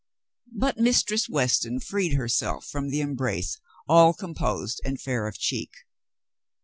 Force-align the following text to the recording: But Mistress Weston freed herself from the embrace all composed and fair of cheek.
But 0.57 0.79
Mistress 0.79 1.29
Weston 1.29 1.79
freed 1.79 2.13
herself 2.13 2.65
from 2.65 2.89
the 2.89 3.01
embrace 3.01 3.59
all 3.87 4.15
composed 4.15 4.81
and 4.83 4.99
fair 4.99 5.27
of 5.27 5.37
cheek. 5.37 5.73